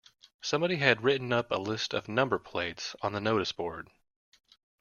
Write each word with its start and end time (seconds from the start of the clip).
Somebody 0.41 0.77
had 0.77 1.03
written 1.03 1.31
up 1.31 1.51
a 1.51 1.57
list 1.59 1.93
of 1.93 2.07
number 2.09 2.39
plates 2.39 2.95
on 3.03 3.13
the 3.13 3.19
noticeboard 3.19 3.85